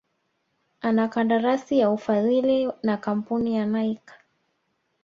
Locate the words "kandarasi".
1.09-1.79